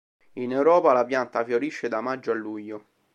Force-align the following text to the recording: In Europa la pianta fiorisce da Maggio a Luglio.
In 0.39 0.51
Europa 0.51 0.93
la 0.93 1.05
pianta 1.05 1.43
fiorisce 1.45 1.87
da 1.87 2.01
Maggio 2.01 2.31
a 2.31 2.33
Luglio. 2.33 2.85